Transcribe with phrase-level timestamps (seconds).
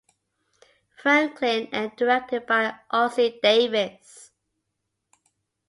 [0.97, 4.31] Franklin and directed by Ossie Davis.